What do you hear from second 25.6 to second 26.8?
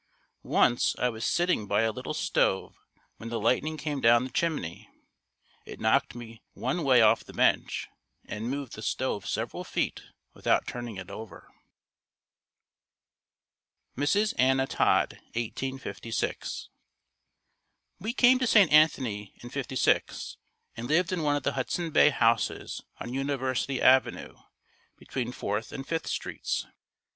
and Fifth Streets.